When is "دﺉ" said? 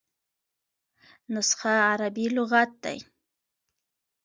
2.83-2.99